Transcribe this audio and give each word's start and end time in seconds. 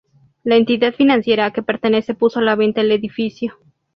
La 0.43 0.55
entidad 0.55 0.95
financiera 0.95 1.45
a 1.45 1.53
que 1.53 1.61
pertenece 1.61 2.15
puso 2.15 2.39
a 2.39 2.41
la 2.41 2.55
venta 2.55 2.81
el 2.81 2.91
edificio. 2.91 3.59